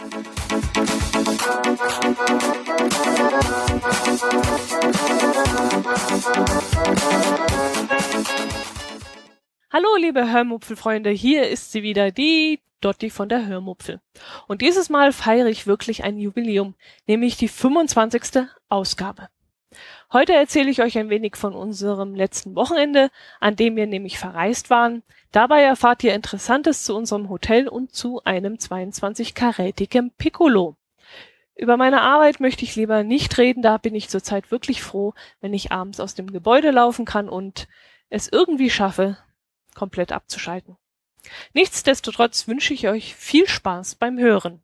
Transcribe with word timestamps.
Hallo, 0.00 0.08
liebe 9.98 10.32
Hörmupfelfreunde, 10.32 11.10
hier 11.10 11.48
ist 11.48 11.72
sie 11.72 11.82
wieder, 11.82 12.12
die 12.12 12.60
Dotti 12.80 13.10
von 13.10 13.28
der 13.28 13.46
Hörmupfel. 13.46 14.00
Und 14.48 14.62
dieses 14.62 14.88
Mal 14.88 15.12
feiere 15.12 15.48
ich 15.48 15.66
wirklich 15.66 16.02
ein 16.02 16.16
Jubiläum, 16.16 16.76
nämlich 17.06 17.36
die 17.36 17.48
25. 17.48 18.46
Ausgabe. 18.70 19.28
Heute 20.12 20.32
erzähle 20.32 20.70
ich 20.70 20.82
euch 20.82 20.98
ein 20.98 21.10
wenig 21.10 21.36
von 21.36 21.54
unserem 21.54 22.14
letzten 22.14 22.56
Wochenende, 22.56 23.10
an 23.38 23.56
dem 23.56 23.76
wir 23.76 23.86
nämlich 23.86 24.18
verreist 24.18 24.70
waren. 24.70 25.02
Dabei 25.30 25.62
erfahrt 25.62 26.02
ihr 26.02 26.14
Interessantes 26.14 26.84
zu 26.84 26.96
unserem 26.96 27.28
Hotel 27.28 27.68
und 27.68 27.94
zu 27.94 28.22
einem 28.24 28.54
22-karätigen 28.54 30.10
Piccolo. 30.18 30.76
Über 31.54 31.76
meine 31.76 32.00
Arbeit 32.00 32.40
möchte 32.40 32.64
ich 32.64 32.74
lieber 32.74 33.04
nicht 33.04 33.36
reden, 33.38 33.62
da 33.62 33.76
bin 33.76 33.94
ich 33.94 34.08
zurzeit 34.08 34.50
wirklich 34.50 34.82
froh, 34.82 35.14
wenn 35.40 35.54
ich 35.54 35.70
abends 35.70 36.00
aus 36.00 36.14
dem 36.14 36.32
Gebäude 36.32 36.70
laufen 36.70 37.04
kann 37.04 37.28
und 37.28 37.68
es 38.08 38.28
irgendwie 38.28 38.70
schaffe, 38.70 39.18
komplett 39.74 40.10
abzuschalten. 40.10 40.76
Nichtsdestotrotz 41.52 42.48
wünsche 42.48 42.74
ich 42.74 42.88
euch 42.88 43.14
viel 43.14 43.46
Spaß 43.46 43.96
beim 43.96 44.18
Hören. 44.18 44.62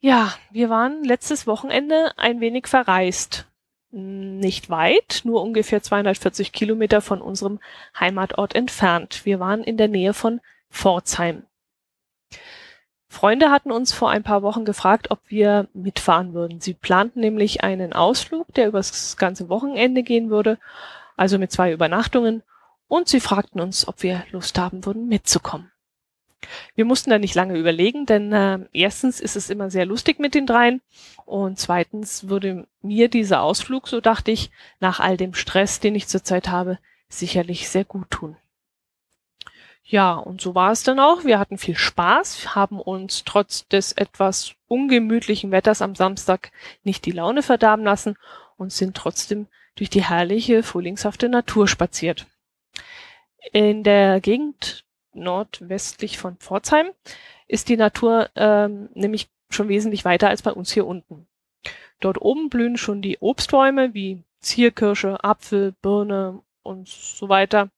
Ja, 0.00 0.34
wir 0.50 0.68
waren 0.70 1.04
letztes 1.04 1.46
Wochenende 1.46 2.12
ein 2.16 2.40
wenig 2.40 2.66
verreist. 2.66 3.46
Nicht 3.90 4.68
weit, 4.68 5.22
nur 5.24 5.42
ungefähr 5.42 5.82
240 5.82 6.52
Kilometer 6.52 7.00
von 7.00 7.22
unserem 7.22 7.60
Heimatort 7.98 8.54
entfernt. 8.54 9.24
Wir 9.24 9.40
waren 9.40 9.64
in 9.64 9.76
der 9.76 9.88
Nähe 9.88 10.12
von 10.12 10.40
Pforzheim. 10.70 11.44
Freunde 13.08 13.50
hatten 13.50 13.72
uns 13.72 13.92
vor 13.92 14.10
ein 14.10 14.22
paar 14.22 14.42
Wochen 14.42 14.64
gefragt, 14.64 15.10
ob 15.10 15.20
wir 15.28 15.68
mitfahren 15.72 16.34
würden. 16.34 16.60
Sie 16.60 16.74
planten 16.74 17.20
nämlich 17.20 17.64
einen 17.64 17.94
Ausflug, 17.94 18.52
der 18.54 18.68
übers 18.68 19.16
ganze 19.16 19.48
Wochenende 19.48 20.02
gehen 20.02 20.28
würde, 20.28 20.58
also 21.16 21.38
mit 21.38 21.50
zwei 21.50 21.72
Übernachtungen, 21.72 22.42
und 22.88 23.08
sie 23.08 23.20
fragten 23.20 23.60
uns, 23.60 23.88
ob 23.88 24.02
wir 24.02 24.24
Lust 24.30 24.58
haben 24.58 24.84
würden, 24.84 25.08
mitzukommen. 25.08 25.72
Wir 26.74 26.84
mussten 26.84 27.10
da 27.10 27.18
nicht 27.18 27.34
lange 27.34 27.58
überlegen, 27.58 28.06
denn 28.06 28.32
äh, 28.32 28.58
erstens 28.72 29.20
ist 29.20 29.36
es 29.36 29.50
immer 29.50 29.70
sehr 29.70 29.86
lustig 29.86 30.18
mit 30.18 30.34
den 30.34 30.46
dreien 30.46 30.80
und 31.24 31.58
zweitens 31.58 32.28
würde 32.28 32.66
mir 32.82 33.08
dieser 33.08 33.42
Ausflug, 33.42 33.88
so 33.88 34.00
dachte 34.00 34.30
ich, 34.30 34.50
nach 34.78 35.00
all 35.00 35.16
dem 35.16 35.34
Stress, 35.34 35.80
den 35.80 35.94
ich 35.94 36.08
zurzeit 36.08 36.48
habe, 36.48 36.78
sicherlich 37.08 37.68
sehr 37.68 37.84
gut 37.84 38.10
tun. 38.10 38.36
Ja, 39.88 40.14
und 40.14 40.40
so 40.40 40.56
war 40.56 40.72
es 40.72 40.82
dann 40.82 40.98
auch. 40.98 41.24
Wir 41.24 41.38
hatten 41.38 41.58
viel 41.58 41.76
Spaß, 41.76 42.56
haben 42.56 42.80
uns 42.80 43.22
trotz 43.24 43.68
des 43.68 43.92
etwas 43.92 44.54
ungemütlichen 44.66 45.52
Wetters 45.52 45.80
am 45.80 45.94
Samstag 45.94 46.50
nicht 46.82 47.06
die 47.06 47.12
Laune 47.12 47.42
verderben 47.42 47.84
lassen 47.84 48.16
und 48.56 48.72
sind 48.72 48.96
trotzdem 48.96 49.46
durch 49.76 49.88
die 49.88 50.02
herrliche, 50.02 50.64
frühlingshafte 50.64 51.28
Natur 51.28 51.68
spaziert. 51.68 52.26
In 53.52 53.84
der 53.84 54.20
Gegend 54.20 54.85
nordwestlich 55.16 56.18
von 56.18 56.36
Pforzheim 56.36 56.88
ist 57.48 57.68
die 57.68 57.76
Natur 57.76 58.30
ähm, 58.36 58.88
nämlich 58.94 59.28
schon 59.50 59.68
wesentlich 59.68 60.04
weiter 60.04 60.28
als 60.28 60.42
bei 60.42 60.52
uns 60.52 60.72
hier 60.72 60.86
unten. 60.86 61.26
Dort 62.00 62.20
oben 62.20 62.50
blühen 62.50 62.76
schon 62.76 63.02
die 63.02 63.18
Obstbäume 63.18 63.94
wie 63.94 64.22
Zierkirsche, 64.40 65.22
Apfel, 65.24 65.72
Birne 65.82 66.42
und 66.62 66.88
so 66.88 67.28
weiter. 67.28 67.70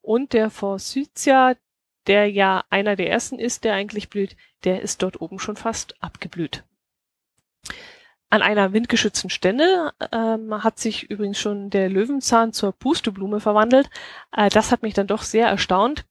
Und 0.00 0.32
der 0.32 0.50
Forsythia, 0.50 1.54
der 2.06 2.30
ja 2.30 2.64
einer 2.70 2.96
der 2.96 3.10
ersten 3.10 3.38
ist, 3.38 3.64
der 3.64 3.74
eigentlich 3.74 4.08
blüht, 4.08 4.36
der 4.64 4.82
ist 4.82 5.02
dort 5.02 5.20
oben 5.20 5.38
schon 5.38 5.56
fast 5.56 6.02
abgeblüht. 6.02 6.64
An 8.30 8.40
einer 8.40 8.72
windgeschützten 8.72 9.28
Stelle 9.28 9.92
ähm, 10.10 10.64
hat 10.64 10.78
sich 10.78 11.10
übrigens 11.10 11.38
schon 11.38 11.68
der 11.68 11.90
Löwenzahn 11.90 12.54
zur 12.54 12.72
Pusteblume 12.72 13.40
verwandelt. 13.40 13.90
Äh, 14.34 14.48
das 14.48 14.72
hat 14.72 14.82
mich 14.82 14.94
dann 14.94 15.06
doch 15.06 15.22
sehr 15.22 15.48
erstaunt. 15.48 16.06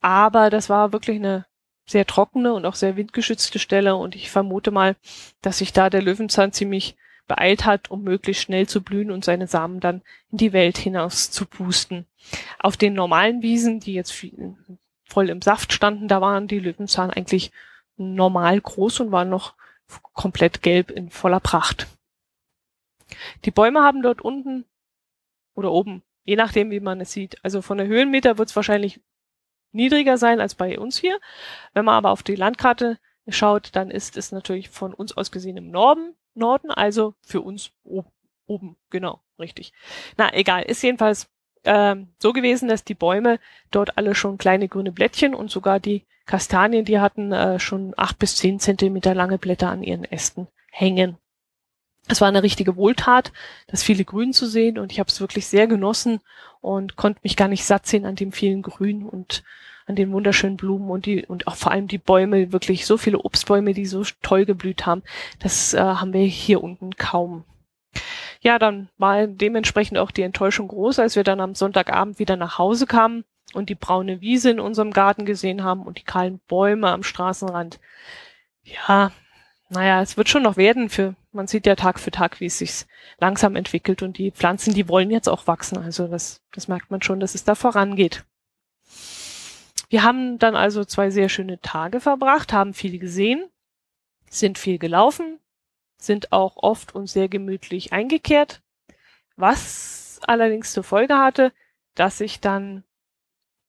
Aber 0.00 0.50
das 0.50 0.68
war 0.68 0.92
wirklich 0.92 1.16
eine 1.16 1.46
sehr 1.86 2.06
trockene 2.06 2.52
und 2.54 2.64
auch 2.66 2.74
sehr 2.74 2.96
windgeschützte 2.96 3.58
Stelle 3.58 3.96
und 3.96 4.14
ich 4.14 4.30
vermute 4.30 4.70
mal, 4.70 4.96
dass 5.42 5.58
sich 5.58 5.72
da 5.72 5.90
der 5.90 6.02
Löwenzahn 6.02 6.52
ziemlich 6.52 6.96
beeilt 7.26 7.64
hat, 7.64 7.90
um 7.90 8.02
möglichst 8.02 8.42
schnell 8.42 8.66
zu 8.68 8.82
blühen 8.82 9.10
und 9.10 9.24
seine 9.24 9.46
Samen 9.46 9.80
dann 9.80 10.02
in 10.30 10.38
die 10.38 10.52
Welt 10.52 10.78
hinaus 10.78 11.30
zu 11.30 11.46
pusten. 11.46 12.06
Auf 12.58 12.76
den 12.76 12.94
normalen 12.94 13.42
Wiesen, 13.42 13.80
die 13.80 13.94
jetzt 13.94 14.14
voll 15.04 15.30
im 15.30 15.42
Saft 15.42 15.72
standen, 15.72 16.08
da 16.08 16.20
waren 16.20 16.48
die 16.48 16.58
Löwenzahn 16.58 17.10
eigentlich 17.10 17.52
normal 17.96 18.60
groß 18.60 19.00
und 19.00 19.12
waren 19.12 19.28
noch 19.28 19.54
komplett 20.12 20.62
gelb 20.62 20.90
in 20.90 21.10
voller 21.10 21.40
Pracht. 21.40 21.86
Die 23.44 23.50
Bäume 23.50 23.82
haben 23.82 24.02
dort 24.02 24.22
unten 24.22 24.64
oder 25.54 25.72
oben, 25.72 26.02
je 26.24 26.36
nachdem, 26.36 26.70
wie 26.70 26.80
man 26.80 27.00
es 27.00 27.12
sieht. 27.12 27.44
Also 27.44 27.62
von 27.62 27.78
der 27.78 27.86
Höhenmeter 27.86 28.38
wird 28.38 28.48
es 28.48 28.56
wahrscheinlich 28.56 29.00
niedriger 29.72 30.18
sein 30.18 30.40
als 30.40 30.54
bei 30.54 30.78
uns 30.78 30.98
hier. 30.98 31.18
Wenn 31.74 31.84
man 31.84 31.94
aber 31.94 32.10
auf 32.10 32.22
die 32.22 32.36
Landkarte 32.36 32.98
schaut, 33.28 33.70
dann 33.76 33.90
ist 33.90 34.16
es 34.16 34.32
natürlich 34.32 34.70
von 34.70 34.94
uns 34.94 35.16
aus 35.16 35.30
gesehen 35.30 35.56
im 35.56 35.70
Norden, 35.70 36.14
Norden, 36.34 36.70
also 36.70 37.14
für 37.22 37.40
uns 37.40 37.72
oben, 37.84 38.10
oben, 38.46 38.76
genau, 38.90 39.20
richtig. 39.38 39.72
Na, 40.16 40.32
egal, 40.34 40.62
ist 40.62 40.82
jedenfalls 40.82 41.28
ähm, 41.64 42.08
so 42.18 42.32
gewesen, 42.32 42.68
dass 42.68 42.84
die 42.84 42.94
Bäume 42.94 43.38
dort 43.70 43.98
alle 43.98 44.14
schon 44.14 44.38
kleine 44.38 44.68
grüne 44.68 44.92
Blättchen 44.92 45.34
und 45.34 45.50
sogar 45.50 45.80
die 45.80 46.06
Kastanien, 46.26 46.84
die 46.84 47.00
hatten 47.00 47.32
äh, 47.32 47.58
schon 47.58 47.92
acht 47.96 48.18
bis 48.18 48.36
zehn 48.36 48.60
Zentimeter 48.60 49.14
lange 49.14 49.38
Blätter 49.38 49.68
an 49.68 49.82
ihren 49.82 50.04
Ästen 50.04 50.46
hängen. 50.70 51.18
Es 52.08 52.20
war 52.20 52.28
eine 52.28 52.42
richtige 52.42 52.76
Wohltat, 52.76 53.32
das 53.68 53.82
viele 53.82 54.04
Grün 54.04 54.32
zu 54.32 54.46
sehen 54.46 54.78
und 54.78 54.90
ich 54.92 54.98
habe 54.98 55.08
es 55.08 55.20
wirklich 55.20 55.46
sehr 55.46 55.66
genossen 55.66 56.20
und 56.60 56.96
konnte 56.96 57.20
mich 57.22 57.36
gar 57.36 57.48
nicht 57.48 57.64
satt 57.64 57.86
sehen 57.86 58.04
an 58.04 58.16
dem 58.16 58.32
vielen 58.32 58.62
Grün 58.62 59.06
und 59.06 59.44
an 59.86 59.96
den 59.96 60.12
wunderschönen 60.12 60.56
Blumen 60.56 60.90
und 60.90 61.06
die 61.06 61.26
und 61.26 61.46
auch 61.46 61.56
vor 61.56 61.72
allem 61.72 61.88
die 61.88 61.98
Bäume, 61.98 62.52
wirklich 62.52 62.86
so 62.86 62.96
viele 62.96 63.18
Obstbäume, 63.18 63.74
die 63.74 63.86
so 63.86 64.04
toll 64.22 64.44
geblüht 64.44 64.86
haben. 64.86 65.02
Das 65.40 65.74
äh, 65.74 65.80
haben 65.80 66.12
wir 66.12 66.24
hier 66.24 66.62
unten 66.62 66.96
kaum. 66.96 67.44
Ja, 68.40 68.58
dann 68.58 68.88
war 68.98 69.26
dementsprechend 69.26 69.98
auch 69.98 70.10
die 70.10 70.22
Enttäuschung 70.22 70.68
groß, 70.68 70.98
als 70.98 71.16
wir 71.16 71.24
dann 71.24 71.40
am 71.40 71.54
Sonntagabend 71.54 72.18
wieder 72.18 72.36
nach 72.36 72.56
Hause 72.56 72.86
kamen 72.86 73.24
und 73.52 73.68
die 73.68 73.74
braune 73.74 74.20
Wiese 74.20 74.50
in 74.50 74.60
unserem 74.60 74.92
Garten 74.92 75.26
gesehen 75.26 75.64
haben 75.64 75.82
und 75.82 75.98
die 75.98 76.04
kahlen 76.04 76.40
Bäume 76.48 76.90
am 76.90 77.02
Straßenrand. 77.02 77.80
Ja, 78.62 79.10
naja, 79.68 80.00
es 80.02 80.16
wird 80.16 80.28
schon 80.28 80.42
noch 80.42 80.56
werden 80.56 80.88
für, 80.88 81.14
man 81.32 81.46
sieht 81.46 81.66
ja 81.66 81.76
Tag 81.76 82.00
für 82.00 82.10
Tag, 82.10 82.40
wie 82.40 82.46
es 82.46 82.58
sich 82.58 82.86
langsam 83.18 83.56
entwickelt 83.56 84.02
und 84.02 84.18
die 84.18 84.30
Pflanzen, 84.30 84.74
die 84.74 84.88
wollen 84.88 85.10
jetzt 85.10 85.28
auch 85.28 85.46
wachsen. 85.46 85.78
Also 85.78 86.08
das, 86.08 86.42
das 86.52 86.68
merkt 86.68 86.90
man 86.90 87.02
schon, 87.02 87.20
dass 87.20 87.34
es 87.34 87.44
da 87.44 87.54
vorangeht. 87.54 88.24
Wir 89.88 90.02
haben 90.02 90.38
dann 90.38 90.54
also 90.54 90.84
zwei 90.84 91.10
sehr 91.10 91.28
schöne 91.28 91.60
Tage 91.60 92.00
verbracht, 92.00 92.52
haben 92.52 92.74
viel 92.74 92.98
gesehen, 92.98 93.48
sind 94.28 94.58
viel 94.58 94.78
gelaufen, 94.78 95.40
sind 95.98 96.32
auch 96.32 96.56
oft 96.56 96.94
und 96.94 97.08
sehr 97.08 97.28
gemütlich 97.28 97.92
eingekehrt, 97.92 98.62
was 99.36 100.20
allerdings 100.22 100.72
zur 100.72 100.84
Folge 100.84 101.18
hatte, 101.18 101.52
dass 101.94 102.20
ich 102.20 102.40
dann 102.40 102.84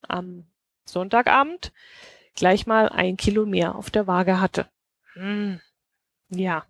am 0.07 0.45
Sonntagabend 0.85 1.72
gleich 2.35 2.67
mal 2.67 2.89
ein 2.89 3.17
Kilo 3.17 3.45
mehr 3.45 3.75
auf 3.75 3.89
der 3.89 4.07
Waage 4.07 4.39
hatte. 4.39 4.67
Hm, 5.13 5.59
ja. 6.29 6.66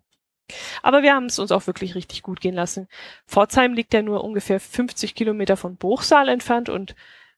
Aber 0.82 1.02
wir 1.02 1.14
haben 1.14 1.26
es 1.26 1.38
uns 1.38 1.52
auch 1.52 1.66
wirklich 1.66 1.94
richtig 1.94 2.22
gut 2.22 2.40
gehen 2.40 2.54
lassen. 2.54 2.88
Pforzheim 3.26 3.74
liegt 3.74 3.94
ja 3.94 4.02
nur 4.02 4.24
ungefähr 4.24 4.60
50 4.60 5.14
Kilometer 5.14 5.56
von 5.56 5.76
Bruchsal 5.76 6.28
entfernt 6.28 6.68
und 6.68 6.94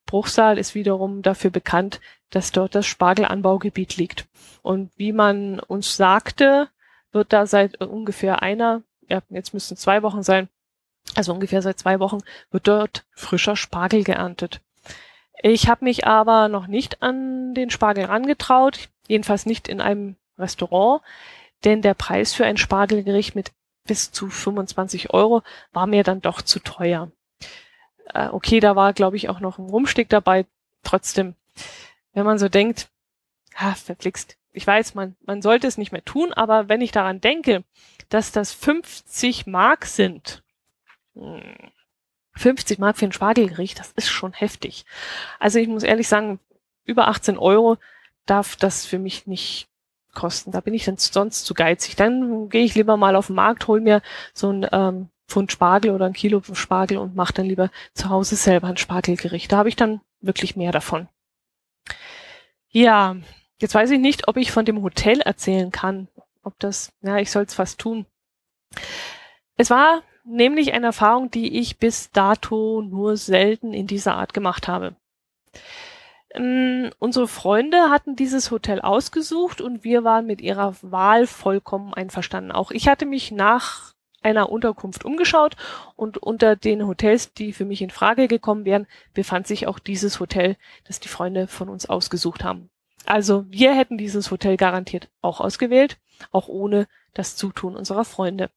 Bruchsal 0.06 0.58
ist 0.58 0.74
wiederum 0.74 1.22
dafür 1.22 1.50
bekannt, 1.50 2.00
dass 2.30 2.52
dort 2.52 2.74
das 2.74 2.86
Spargelanbaugebiet 2.86 3.96
liegt. 3.96 4.26
Und 4.62 4.90
wie 4.96 5.12
man 5.12 5.60
uns 5.60 5.96
sagte, 5.96 6.68
wird 7.12 7.32
da 7.32 7.46
seit 7.46 7.80
ungefähr 7.80 8.42
einer, 8.42 8.82
ja, 9.08 9.22
jetzt 9.30 9.54
müssten 9.54 9.76
zwei 9.76 10.02
Wochen 10.02 10.22
sein, 10.22 10.48
also 11.14 11.32
ungefähr 11.32 11.62
seit 11.62 11.78
zwei 11.78 12.00
Wochen, 12.00 12.18
wird 12.50 12.66
dort 12.66 13.04
frischer 13.12 13.56
Spargel 13.56 14.04
geerntet. 14.04 14.60
Ich 15.42 15.68
habe 15.68 15.84
mich 15.84 16.06
aber 16.06 16.48
noch 16.48 16.66
nicht 16.66 17.02
an 17.02 17.54
den 17.54 17.70
Spargel 17.70 18.06
rangetraut, 18.06 18.88
jedenfalls 19.06 19.46
nicht 19.46 19.68
in 19.68 19.80
einem 19.80 20.16
Restaurant, 20.38 21.02
denn 21.64 21.82
der 21.82 21.94
Preis 21.94 22.34
für 22.34 22.44
ein 22.44 22.56
Spargelgericht 22.56 23.34
mit 23.34 23.52
bis 23.86 24.12
zu 24.12 24.28
25 24.28 25.12
Euro 25.12 25.42
war 25.72 25.86
mir 25.86 26.04
dann 26.04 26.20
doch 26.20 26.42
zu 26.42 26.58
teuer. 26.60 27.10
Äh, 28.12 28.28
okay, 28.28 28.60
da 28.60 28.76
war, 28.76 28.92
glaube 28.92 29.16
ich, 29.16 29.28
auch 29.28 29.40
noch 29.40 29.58
ein 29.58 29.68
Rumstick 29.68 30.08
dabei. 30.08 30.46
Trotzdem, 30.82 31.34
wenn 32.12 32.24
man 32.24 32.38
so 32.38 32.48
denkt, 32.48 32.88
ha, 33.54 33.74
verflixt. 33.74 34.36
Ich 34.52 34.66
weiß, 34.66 34.94
man, 34.94 35.16
man 35.26 35.42
sollte 35.42 35.66
es 35.66 35.78
nicht 35.78 35.92
mehr 35.92 36.04
tun, 36.04 36.32
aber 36.32 36.68
wenn 36.68 36.80
ich 36.80 36.92
daran 36.92 37.20
denke, 37.20 37.64
dass 38.08 38.32
das 38.32 38.52
50 38.52 39.46
Mark 39.46 39.86
sind, 39.86 40.42
hm, 41.14 41.70
50 42.36 42.78
Mark 42.78 42.98
für 42.98 43.06
ein 43.06 43.12
Spargelgericht, 43.12 43.78
das 43.78 43.92
ist 43.92 44.08
schon 44.08 44.32
heftig. 44.32 44.84
Also 45.38 45.58
ich 45.58 45.68
muss 45.68 45.82
ehrlich 45.82 46.08
sagen, 46.08 46.40
über 46.84 47.08
18 47.08 47.38
Euro, 47.38 47.78
darf 48.26 48.56
das 48.56 48.86
für 48.86 48.98
mich 48.98 49.26
nicht 49.26 49.68
kosten. 50.14 50.52
Da 50.52 50.60
bin 50.60 50.74
ich 50.74 50.84
dann 50.84 50.96
sonst 50.96 51.44
zu 51.44 51.54
geizig. 51.54 51.96
Dann 51.96 52.48
gehe 52.48 52.64
ich 52.64 52.74
lieber 52.74 52.96
mal 52.96 53.16
auf 53.16 53.26
den 53.28 53.36
Markt, 53.36 53.66
hol 53.66 53.80
mir 53.80 54.02
so 54.32 54.50
ein 54.50 54.66
ähm, 54.72 55.08
Pfund 55.28 55.52
Spargel 55.52 55.90
oder 55.90 56.06
ein 56.06 56.12
Kilo 56.12 56.42
Spargel 56.52 56.98
und 56.98 57.16
mache 57.16 57.32
dann 57.32 57.46
lieber 57.46 57.70
zu 57.94 58.08
Hause 58.08 58.36
selber 58.36 58.68
ein 58.68 58.76
Spargelgericht. 58.76 59.50
Da 59.50 59.58
habe 59.58 59.68
ich 59.68 59.76
dann 59.76 60.00
wirklich 60.20 60.56
mehr 60.56 60.72
davon. 60.72 61.08
Ja, 62.68 63.16
jetzt 63.60 63.74
weiß 63.74 63.90
ich 63.90 64.00
nicht, 64.00 64.28
ob 64.28 64.36
ich 64.36 64.50
von 64.50 64.64
dem 64.64 64.82
Hotel 64.82 65.20
erzählen 65.20 65.70
kann. 65.70 66.08
Ob 66.42 66.58
das, 66.58 66.92
ja, 67.02 67.18
ich 67.18 67.30
soll 67.30 67.44
es 67.44 67.54
fast 67.54 67.78
tun. 67.78 68.06
Es 69.56 69.70
war 69.70 70.02
nämlich 70.24 70.72
eine 70.72 70.86
Erfahrung, 70.86 71.30
die 71.30 71.58
ich 71.58 71.78
bis 71.78 72.10
dato 72.10 72.82
nur 72.82 73.16
selten 73.16 73.72
in 73.72 73.86
dieser 73.86 74.16
Art 74.16 74.34
gemacht 74.34 74.68
habe. 74.68 74.96
Ähm, 76.34 76.90
unsere 76.98 77.28
Freunde 77.28 77.90
hatten 77.90 78.16
dieses 78.16 78.50
Hotel 78.50 78.80
ausgesucht 78.80 79.60
und 79.60 79.84
wir 79.84 80.04
waren 80.04 80.26
mit 80.26 80.40
ihrer 80.40 80.74
Wahl 80.82 81.26
vollkommen 81.26 81.94
einverstanden. 81.94 82.52
Auch 82.52 82.70
ich 82.70 82.88
hatte 82.88 83.06
mich 83.06 83.30
nach 83.30 83.94
einer 84.22 84.50
Unterkunft 84.50 85.04
umgeschaut 85.04 85.54
und 85.96 86.18
unter 86.18 86.56
den 86.56 86.86
Hotels, 86.86 87.34
die 87.34 87.52
für 87.52 87.64
mich 87.64 87.82
in 87.82 87.90
Frage 87.90 88.26
gekommen 88.26 88.64
wären, 88.64 88.86
befand 89.12 89.46
sich 89.46 89.66
auch 89.66 89.78
dieses 89.78 90.18
Hotel, 90.18 90.56
das 90.84 90.98
die 90.98 91.08
Freunde 91.08 91.46
von 91.46 91.68
uns 91.68 91.86
ausgesucht 91.86 92.42
haben. 92.42 92.70
Also 93.06 93.44
wir 93.48 93.74
hätten 93.74 93.98
dieses 93.98 94.30
Hotel 94.30 94.56
garantiert 94.56 95.10
auch 95.20 95.40
ausgewählt, 95.40 95.98
auch 96.32 96.48
ohne 96.48 96.86
das 97.12 97.36
Zutun 97.36 97.76
unserer 97.76 98.06
Freunde. 98.06 98.50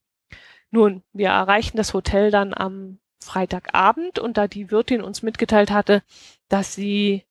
Nun, 0.71 1.03
wir 1.13 1.29
erreichten 1.29 1.77
das 1.77 1.93
Hotel 1.93 2.31
dann 2.31 2.53
am 2.53 2.99
Freitagabend 3.21 4.19
und 4.19 4.37
da 4.37 4.47
die 4.47 4.71
Wirtin 4.71 5.01
uns 5.01 5.21
mitgeteilt 5.21 5.69
hatte, 5.69 6.01
dass 6.47 6.73
sie 6.73 7.25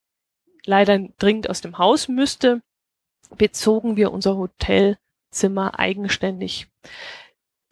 leider 0.66 0.98
dringend 1.18 1.48
aus 1.48 1.60
dem 1.60 1.78
Haus 1.78 2.08
müsste, 2.08 2.62
bezogen 3.36 3.96
wir 3.96 4.12
unser 4.12 4.36
Hotelzimmer 4.36 5.78
eigenständig. 5.78 6.68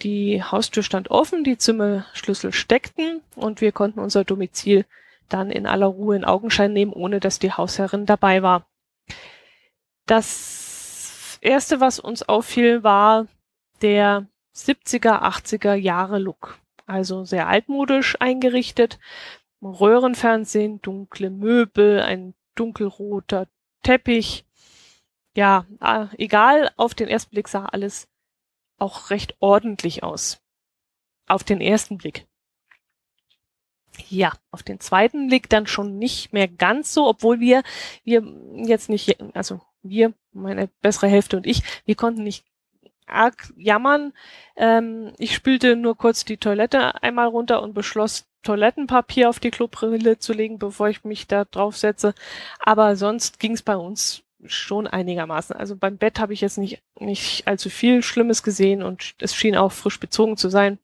Die 0.02 0.42
Haustür 0.42 0.82
stand 0.82 1.10
offen, 1.10 1.44
die 1.44 1.58
Zimmerschlüssel 1.58 2.52
steckten 2.52 3.20
und 3.36 3.60
wir 3.60 3.72
konnten 3.72 4.00
unser 4.00 4.24
Domizil 4.24 4.86
dann 5.28 5.50
in 5.50 5.66
aller 5.66 5.86
Ruhe 5.86 6.16
in 6.16 6.24
Augenschein 6.24 6.72
nehmen, 6.72 6.92
ohne 6.92 7.20
dass 7.20 7.38
die 7.38 7.52
Hausherrin 7.52 8.06
dabei 8.06 8.42
war. 8.42 8.66
Das 10.06 11.38
erste, 11.40 11.80
was 11.80 11.98
uns 11.98 12.22
auffiel, 12.22 12.82
war 12.82 13.26
der 13.80 14.26
70er, 14.54 15.22
80er 15.22 15.74
Jahre 15.74 16.18
Look. 16.18 16.58
Also 16.86 17.24
sehr 17.24 17.48
altmodisch 17.48 18.16
eingerichtet. 18.20 18.98
Röhrenfernsehen, 19.62 20.82
dunkle 20.82 21.30
Möbel, 21.30 22.00
ein 22.02 22.34
dunkelroter 22.54 23.48
Teppich. 23.82 24.44
Ja, 25.36 25.66
äh, 25.80 26.06
egal, 26.18 26.70
auf 26.76 26.94
den 26.94 27.08
ersten 27.08 27.30
Blick 27.30 27.48
sah 27.48 27.66
alles 27.66 28.08
auch 28.78 29.10
recht 29.10 29.36
ordentlich 29.40 30.02
aus. 30.02 30.40
Auf 31.26 31.44
den 31.44 31.60
ersten 31.60 31.98
Blick. 31.98 32.26
Ja, 34.08 34.32
auf 34.50 34.62
den 34.62 34.80
zweiten 34.80 35.28
Blick 35.28 35.48
dann 35.48 35.66
schon 35.66 35.98
nicht 35.98 36.32
mehr 36.32 36.48
ganz 36.48 36.92
so, 36.92 37.06
obwohl 37.06 37.40
wir, 37.40 37.62
wir 38.02 38.22
jetzt 38.66 38.88
nicht, 38.88 39.20
also 39.34 39.60
wir, 39.82 40.12
meine 40.32 40.68
bessere 40.82 41.06
Hälfte 41.06 41.36
und 41.36 41.46
ich, 41.46 41.62
wir 41.84 41.94
konnten 41.94 42.24
nicht 42.24 42.44
arg 43.06 43.52
jammern. 43.56 44.12
Ähm, 44.56 45.12
ich 45.18 45.34
spülte 45.34 45.76
nur 45.76 45.96
kurz 45.96 46.24
die 46.24 46.36
Toilette 46.36 47.02
einmal 47.02 47.28
runter 47.28 47.62
und 47.62 47.74
beschloss, 47.74 48.26
Toilettenpapier 48.42 49.30
auf 49.30 49.40
die 49.40 49.50
Klobrille 49.50 50.18
zu 50.18 50.32
legen, 50.32 50.58
bevor 50.58 50.88
ich 50.88 51.02
mich 51.02 51.26
da 51.26 51.44
drauf 51.44 51.76
setze. 51.76 52.14
Aber 52.60 52.94
sonst 52.94 53.40
ging 53.40 53.52
es 53.52 53.62
bei 53.62 53.76
uns 53.76 54.22
schon 54.44 54.86
einigermaßen. 54.86 55.56
Also 55.56 55.76
beim 55.76 55.96
Bett 55.96 56.20
habe 56.20 56.34
ich 56.34 56.42
jetzt 56.42 56.58
nicht, 56.58 56.82
nicht 57.00 57.46
allzu 57.46 57.70
viel 57.70 58.02
Schlimmes 58.02 58.42
gesehen 58.42 58.82
und 58.82 59.14
es 59.18 59.34
schien 59.34 59.56
auch 59.56 59.72
frisch 59.72 59.98
bezogen 59.98 60.36
zu 60.36 60.48
sein. 60.48 60.78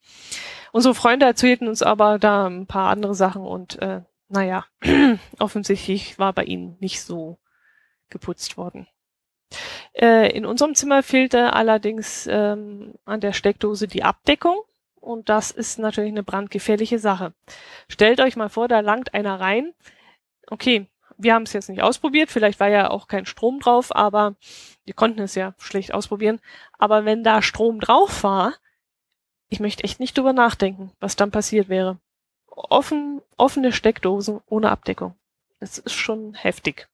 Unsere 0.73 0.95
Freunde 0.95 1.27
erzählten 1.27 1.69
uns 1.69 1.83
aber 1.83 2.19
da 2.19 2.47
ein 2.47 2.67
paar 2.67 2.91
andere 2.91 3.15
Sachen 3.15 3.43
und 3.43 3.81
äh, 3.83 4.01
naja, 4.29 4.65
offensichtlich 5.39 6.19
war 6.19 6.33
bei 6.33 6.45
ihnen 6.45 6.77
nicht 6.81 7.03
so 7.03 7.39
geputzt 8.09 8.57
worden. 8.57 8.87
Äh, 9.95 10.31
in 10.37 10.47
unserem 10.47 10.75
Zimmer 10.75 11.03
fehlte 11.03 11.53
allerdings 11.53 12.27
ähm, 12.31 12.95
an 13.05 13.21
der 13.21 13.33
Steckdose 13.33 13.89
die 13.89 14.03
Abdeckung 14.03 14.63
und 15.01 15.29
das 15.29 15.51
ist 15.51 15.79
natürlich 15.79 16.13
eine 16.13 16.23
brandgefährliche 16.23 16.99
Sache. 16.99 17.33
Stellt 17.89 18.21
euch 18.21 18.37
mal 18.37 18.49
vor, 18.49 18.69
da 18.69 18.81
langt 18.81 19.15
einer 19.15 19.41
rein. 19.41 19.73
Okay, 20.49 20.87
wir 21.17 21.35
haben 21.35 21.43
es 21.43 21.53
jetzt 21.53 21.69
nicht 21.69 21.83
ausprobiert, 21.83 22.31
vielleicht 22.31 22.61
war 22.61 22.69
ja 22.69 22.91
auch 22.91 23.09
kein 23.09 23.27
Strom 23.27 23.61
drauf, 23.61 23.95
aber 23.95 24.37
wir 24.85 24.95
konnten 24.95 25.21
es 25.21 25.35
ja 25.35 25.55
schlecht 25.59 25.93
ausprobieren. 25.93 26.41
Aber 26.79 27.05
wenn 27.05 27.25
da 27.25 27.43
Strom 27.43 27.81
drauf 27.81 28.23
war, 28.23 28.55
ich 29.49 29.61
möchte 29.61 29.85
echt 29.85 30.01
nicht 30.01 30.17
drüber 30.17 30.33
nachdenken, 30.33 30.93
was 31.01 31.17
dann 31.17 31.31
passiert 31.31 31.69
wäre. 31.69 31.99
Offen, 32.47 33.21
offene 33.37 33.73
Steckdosen 33.73 34.41
ohne 34.47 34.71
Abdeckung. 34.71 35.15
Das 35.59 35.79
ist 35.79 35.95
schon 35.95 36.35
heftig. 36.35 36.89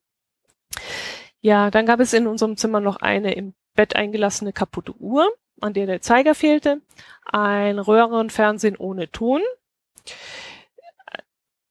Ja, 1.40 1.70
dann 1.70 1.86
gab 1.86 2.00
es 2.00 2.12
in 2.12 2.26
unserem 2.26 2.56
Zimmer 2.56 2.80
noch 2.80 2.96
eine 2.96 3.34
im 3.34 3.54
Bett 3.74 3.94
eingelassene 3.94 4.52
kaputte 4.52 4.94
Uhr, 4.98 5.30
an 5.60 5.74
der 5.74 5.86
der 5.86 6.00
Zeiger 6.00 6.34
fehlte, 6.34 6.80
ein 7.24 7.78
Röhrenfernsehen 7.78 8.76
ohne 8.76 9.10
Ton. 9.10 9.42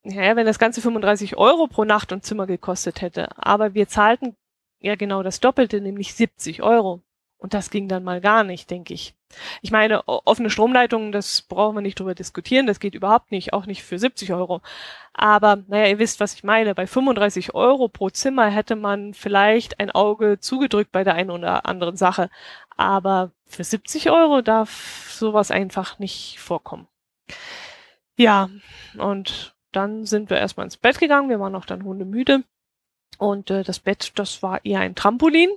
Ja, 0.03 0.35
wenn 0.35 0.45
das 0.45 0.59
Ganze 0.59 0.81
35 0.81 1.35
Euro 1.35 1.67
pro 1.67 1.83
Nacht 1.83 2.12
und 2.12 2.23
Zimmer 2.23 2.45
gekostet 2.45 3.01
hätte, 3.01 3.38
aber 3.38 3.73
wir 3.73 3.88
zahlten 3.88 4.35
ja 4.79 4.95
genau 4.95 5.23
das 5.23 5.39
Doppelte, 5.39 5.81
nämlich 5.81 6.13
70 6.13 6.61
Euro. 6.61 7.01
Und 7.37 7.53
das 7.53 7.69
ging 7.69 7.87
dann 7.87 8.03
mal 8.03 8.21
gar 8.21 8.43
nicht, 8.43 8.71
denke 8.71 8.93
ich. 8.93 9.13
Ich 9.61 9.71
meine, 9.71 10.07
offene 10.07 10.49
Stromleitungen, 10.49 11.11
das 11.11 11.41
brauchen 11.41 11.75
wir 11.75 11.81
nicht 11.81 11.99
drüber 11.99 12.15
diskutieren, 12.15 12.67
das 12.67 12.79
geht 12.79 12.95
überhaupt 12.95 13.31
nicht, 13.31 13.53
auch 13.53 13.65
nicht 13.65 13.83
für 13.83 13.99
70 13.99 14.33
Euro. 14.33 14.61
Aber, 15.13 15.57
naja, 15.67 15.87
ihr 15.87 15.99
wisst, 15.99 16.19
was 16.19 16.33
ich 16.33 16.43
meine. 16.43 16.73
Bei 16.73 16.87
35 16.87 17.53
Euro 17.53 17.87
pro 17.89 18.09
Zimmer 18.09 18.47
hätte 18.47 18.75
man 18.75 19.13
vielleicht 19.13 19.79
ein 19.79 19.91
Auge 19.91 20.39
zugedrückt 20.39 20.91
bei 20.91 21.03
der 21.03 21.15
einen 21.15 21.31
oder 21.31 21.65
anderen 21.65 21.97
Sache. 21.97 22.29
Aber 22.77 23.31
für 23.45 23.63
70 23.63 24.09
Euro 24.09 24.41
darf 24.41 25.09
sowas 25.11 25.51
einfach 25.51 25.99
nicht 25.99 26.39
vorkommen. 26.39 26.87
Ja, 28.17 28.49
und 28.97 29.55
dann 29.71 30.05
sind 30.05 30.29
wir 30.29 30.37
erstmal 30.37 30.65
ins 30.65 30.77
Bett 30.77 30.99
gegangen. 30.99 31.29
Wir 31.29 31.39
waren 31.39 31.55
auch 31.55 31.65
dann 31.65 31.83
hundemüde. 31.83 32.43
Und 33.17 33.50
äh, 33.50 33.63
das 33.63 33.79
Bett, 33.79 34.12
das 34.15 34.44
war 34.44 34.63
eher 34.65 34.79
ein 34.79 34.95
Trampolin. 34.95 35.50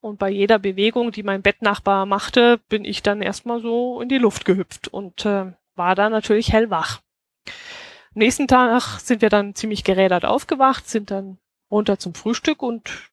Und 0.00 0.18
bei 0.18 0.30
jeder 0.30 0.58
Bewegung, 0.58 1.12
die 1.12 1.22
mein 1.22 1.42
Bettnachbar 1.42 2.06
machte, 2.06 2.58
bin 2.68 2.84
ich 2.84 3.02
dann 3.02 3.22
erstmal 3.22 3.60
so 3.60 4.00
in 4.00 4.08
die 4.08 4.18
Luft 4.18 4.44
gehüpft 4.44 4.88
und 4.88 5.24
äh, 5.24 5.52
war 5.74 5.94
da 5.94 6.08
natürlich 6.10 6.52
hellwach. 6.52 7.00
Am 7.46 8.20
nächsten 8.20 8.48
Tag 8.48 9.00
sind 9.00 9.22
wir 9.22 9.28
dann 9.28 9.54
ziemlich 9.54 9.84
gerädert 9.84 10.24
aufgewacht, 10.24 10.88
sind 10.88 11.10
dann 11.10 11.38
runter 11.70 11.98
zum 11.98 12.14
Frühstück 12.14 12.62
und 12.62 13.10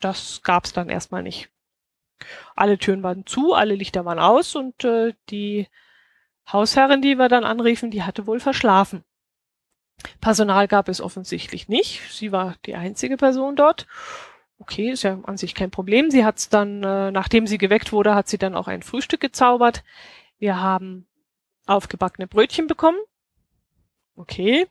das 0.00 0.42
gab's 0.42 0.72
dann 0.72 0.88
erstmal 0.88 1.22
nicht. 1.22 1.50
Alle 2.56 2.78
Türen 2.78 3.02
waren 3.02 3.26
zu, 3.26 3.54
alle 3.54 3.74
Lichter 3.74 4.04
waren 4.04 4.18
aus 4.18 4.54
und 4.56 4.84
äh, 4.84 5.14
die 5.30 5.68
Hausherrin, 6.50 7.02
die 7.02 7.16
wir 7.16 7.28
dann 7.28 7.44
anriefen, 7.44 7.90
die 7.90 8.02
hatte 8.02 8.26
wohl 8.26 8.40
verschlafen. 8.40 9.04
Personal 10.20 10.68
gab 10.68 10.88
es 10.88 11.00
offensichtlich 11.00 11.68
nicht. 11.68 12.00
Sie 12.12 12.32
war 12.32 12.56
die 12.66 12.74
einzige 12.74 13.16
Person 13.16 13.56
dort. 13.56 13.86
Okay, 14.58 14.90
ist 14.90 15.02
ja 15.02 15.18
an 15.24 15.36
sich 15.36 15.54
kein 15.54 15.70
Problem. 15.70 16.10
Sie 16.10 16.24
hat's 16.24 16.48
dann, 16.48 16.82
äh, 16.84 17.10
nachdem 17.10 17.46
sie 17.46 17.58
geweckt 17.58 17.92
wurde, 17.92 18.14
hat 18.14 18.28
sie 18.28 18.38
dann 18.38 18.54
auch 18.54 18.68
ein 18.68 18.82
Frühstück 18.82 19.20
gezaubert. 19.20 19.82
Wir 20.38 20.60
haben 20.60 21.06
aufgebackene 21.66 22.26
Brötchen 22.26 22.66
bekommen. 22.66 22.98
Okay. 24.14 24.66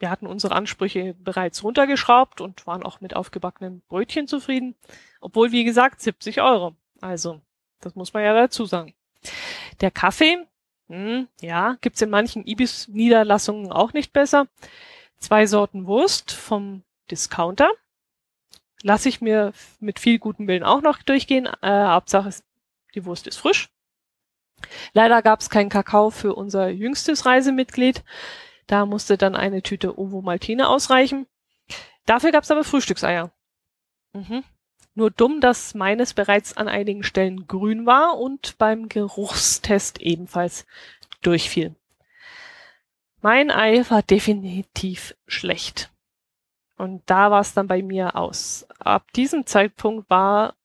Wir 0.00 0.10
hatten 0.10 0.26
unsere 0.26 0.56
Ansprüche 0.56 1.14
bereits 1.14 1.62
runtergeschraubt 1.62 2.40
und 2.40 2.66
waren 2.66 2.82
auch 2.82 3.00
mit 3.00 3.14
aufgebackenen 3.14 3.82
Brötchen 3.88 4.26
zufrieden. 4.26 4.74
Obwohl, 5.20 5.52
wie 5.52 5.62
gesagt, 5.62 6.00
70 6.00 6.40
Euro. 6.40 6.74
Also, 7.00 7.40
das 7.80 7.94
muss 7.94 8.12
man 8.12 8.24
ja 8.24 8.34
dazu 8.34 8.66
sagen. 8.66 8.94
Der 9.80 9.92
Kaffee 9.92 10.44
hm, 10.88 11.28
ja, 11.40 11.76
gibt's 11.80 12.02
in 12.02 12.10
manchen 12.10 12.46
Ibis-Niederlassungen 12.46 13.72
auch 13.72 13.92
nicht 13.92 14.12
besser. 14.12 14.46
Zwei 15.18 15.46
Sorten 15.46 15.86
Wurst 15.86 16.32
vom 16.32 16.82
Discounter. 17.10 17.70
Lasse 18.82 19.08
ich 19.08 19.20
mir 19.20 19.52
mit 19.78 20.00
viel 20.00 20.18
gutem 20.18 20.48
Willen 20.48 20.64
auch 20.64 20.82
noch 20.82 21.02
durchgehen. 21.02 21.46
Äh, 21.62 21.86
Hauptsache, 21.86 22.34
die 22.94 23.04
Wurst 23.04 23.26
ist 23.26 23.38
frisch. 23.38 23.68
Leider 24.92 25.22
gab's 25.22 25.50
keinen 25.50 25.70
Kakao 25.70 26.10
für 26.10 26.34
unser 26.34 26.68
jüngstes 26.68 27.26
Reisemitglied. 27.26 28.04
Da 28.66 28.86
musste 28.86 29.16
dann 29.18 29.34
eine 29.34 29.62
Tüte 29.62 29.98
Ovo 29.98 30.22
Maltine 30.22 30.68
ausreichen. 30.68 31.26
Dafür 32.06 32.32
gab's 32.32 32.50
aber 32.50 32.64
Frühstückseier. 32.64 33.32
Mhm. 34.12 34.44
Nur 34.94 35.10
dumm, 35.10 35.40
dass 35.40 35.74
meines 35.74 36.12
bereits 36.12 36.56
an 36.56 36.68
einigen 36.68 37.02
Stellen 37.02 37.46
grün 37.46 37.86
war 37.86 38.18
und 38.18 38.58
beim 38.58 38.88
Geruchstest 38.88 40.00
ebenfalls 40.00 40.66
durchfiel. 41.22 41.74
Mein 43.22 43.50
Ei 43.50 43.84
war 43.88 44.02
definitiv 44.02 45.14
schlecht. 45.26 45.90
Und 46.76 47.02
da 47.06 47.30
war 47.30 47.40
es 47.40 47.54
dann 47.54 47.68
bei 47.68 47.82
mir 47.82 48.16
aus. 48.16 48.66
Ab 48.78 49.12
diesem 49.12 49.46
Zeitpunkt 49.46 50.10
war 50.10 50.56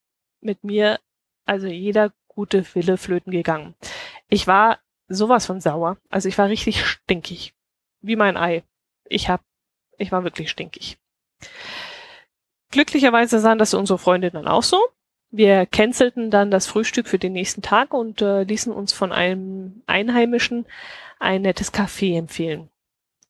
mit 0.42 0.64
mir 0.64 1.00
also 1.46 1.68
jeder 1.68 2.12
gute 2.28 2.66
Wille 2.76 2.98
flöten 2.98 3.32
gegangen. 3.32 3.76
Ich 4.28 4.48
war 4.48 4.80
sowas 5.08 5.46
von 5.46 5.62
sauer. 5.62 5.98
Also 6.10 6.28
ich 6.28 6.38
war 6.38 6.50
richtig 6.50 6.86
stinkig. 6.86 7.54
Wie 8.02 8.16
mein 8.16 8.38
Ei. 8.38 8.64
Ich 9.06 9.30
hab, 9.30 9.42
ich 9.98 10.12
war 10.12 10.24
wirklich 10.24 10.50
stinkig. 10.50 10.98
Glücklicherweise 12.78 13.40
sahen 13.40 13.58
das 13.58 13.74
unsere 13.74 13.98
Freunde 13.98 14.30
dann 14.30 14.48
auch 14.48 14.62
so. 14.62 14.80
Wir 15.32 15.66
cancelten 15.66 16.30
dann 16.30 16.52
das 16.52 16.68
Frühstück 16.68 17.08
für 17.08 17.18
den 17.18 17.34
nächsten 17.34 17.64
Tag 17.64 17.92
und 17.92 18.22
äh, 18.22 18.44
ließen 18.44 18.72
uns 18.72 18.94
von 18.94 19.12
einem 19.12 19.82
Einheimischen 19.88 20.68
ein 21.18 21.42
nettes 21.42 21.74
Café 21.74 22.16
empfehlen. 22.16 22.70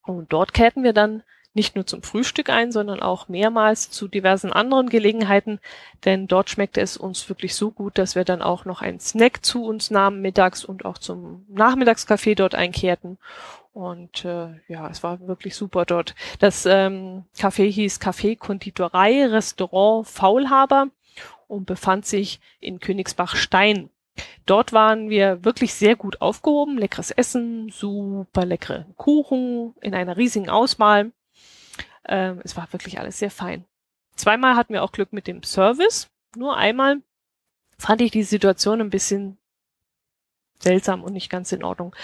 Und 0.04 0.34
dort 0.34 0.54
kehrten 0.54 0.84
wir 0.84 0.92
dann 0.92 1.24
nicht 1.54 1.76
nur 1.76 1.88
zum 1.88 2.04
Frühstück 2.04 2.50
ein, 2.50 2.74
sondern 2.74 3.00
auch 3.00 3.30
mehrmals 3.30 3.90
zu 3.90 4.10
diversen 4.10 4.52
anderen 4.52 4.90
Gelegenheiten, 4.90 5.62
denn 6.04 6.28
dort 6.28 6.50
schmeckte 6.50 6.82
es 6.82 6.98
uns 6.98 7.30
wirklich 7.30 7.56
so 7.56 7.72
gut, 7.72 7.98
dass 7.98 8.16
wir 8.16 8.26
dann 8.26 8.42
auch 8.42 8.66
noch 8.66 8.82
einen 8.82 9.00
Snack 9.00 9.46
zu 9.46 9.64
uns 9.64 9.92
nahmen 9.92 10.22
mittags 10.22 10.66
und 10.66 10.84
auch 10.84 10.98
zum 10.98 11.46
Nachmittagskaffee 11.48 12.36
dort 12.36 12.54
einkehrten. 12.54 13.18
Und 13.78 14.26
äh, 14.26 14.60
ja, 14.68 14.90
es 14.90 15.04
war 15.04 15.28
wirklich 15.28 15.54
super 15.54 15.86
dort. 15.86 16.16
Das 16.40 16.66
ähm, 16.66 17.26
Café 17.38 17.70
hieß 17.70 18.00
Café 18.02 18.36
Konditorei 18.36 19.28
Restaurant 19.28 20.08
Faulhaber 20.08 20.88
und 21.48 21.68
befand 21.68 22.08
sich 22.08 22.40
in 22.60 22.80
Königsbach-Stein. 22.80 23.92
Dort 24.48 24.74
waren 24.74 25.12
wir 25.12 25.46
wirklich 25.46 25.76
sehr 25.76 25.96
gut 25.96 26.22
aufgehoben. 26.22 26.80
Leckeres 26.80 27.12
Essen, 27.12 27.70
super 27.70 28.46
leckere 28.48 28.88
Kuchen 28.96 29.76
in 29.82 29.94
einer 29.94 30.18
riesigen 30.18 30.50
Auswahl. 30.50 31.12
Ähm, 32.08 32.42
es 32.44 32.58
war 32.58 32.74
wirklich 32.74 32.98
alles 32.98 33.20
sehr 33.20 33.30
fein. 33.30 33.64
Zweimal 34.16 34.56
hatten 34.56 34.74
wir 34.74 34.82
auch 34.82 34.92
Glück 34.92 35.14
mit 35.14 35.28
dem 35.28 35.44
Service. 35.44 36.10
Nur 36.36 36.58
einmal 36.58 37.04
fand 37.78 38.02
ich 38.02 38.10
die 38.10 38.24
Situation 38.24 38.82
ein 38.82 38.90
bisschen 38.90 39.38
seltsam 40.60 41.04
und 41.04 41.14
nicht 41.14 41.30
ganz 41.30 41.52
in 41.52 41.64
Ordnung. 41.64 41.96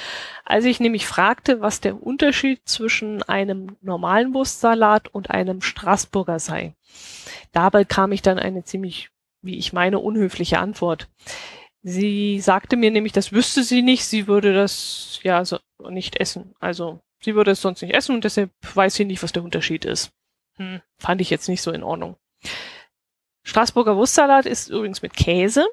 Als 0.45 0.65
ich 0.65 0.79
nämlich 0.79 1.07
fragte, 1.07 1.61
was 1.61 1.81
der 1.81 2.01
Unterschied 2.01 2.61
zwischen 2.65 3.23
einem 3.23 3.77
normalen 3.81 4.33
Wurstsalat 4.33 5.07
und 5.07 5.31
einem 5.31 5.61
Straßburger 5.61 6.39
sei. 6.39 6.73
Dabei 7.51 7.85
kam 7.85 8.11
ich 8.11 8.21
dann 8.21 8.39
eine 8.39 8.63
ziemlich, 8.63 9.09
wie 9.41 9.57
ich 9.57 9.73
meine, 9.73 9.99
unhöfliche 9.99 10.59
Antwort. 10.59 11.07
Sie 11.81 12.39
sagte 12.39 12.77
mir 12.77 12.91
nämlich, 12.91 13.11
das 13.11 13.33
wüsste 13.33 13.63
sie 13.63 13.81
nicht, 13.81 14.05
sie 14.05 14.27
würde 14.27 14.53
das 14.53 15.19
ja 15.23 15.43
so 15.43 15.59
nicht 15.89 16.19
essen. 16.19 16.55
Also 16.59 17.01
sie 17.21 17.35
würde 17.35 17.51
es 17.51 17.61
sonst 17.61 17.81
nicht 17.81 17.93
essen 17.93 18.15
und 18.15 18.23
deshalb 18.23 18.51
weiß 18.73 18.93
sie 18.93 19.05
nicht, 19.05 19.21
was 19.21 19.33
der 19.33 19.43
Unterschied 19.43 19.83
ist. 19.83 20.11
Hm, 20.55 20.81
fand 20.97 21.19
ich 21.19 21.29
jetzt 21.29 21.49
nicht 21.49 21.61
so 21.61 21.71
in 21.71 21.83
Ordnung. 21.83 22.15
Straßburger 23.43 23.97
Wurstsalat 23.97 24.45
ist 24.45 24.69
übrigens 24.69 25.01
mit 25.01 25.13
Käse. 25.13 25.67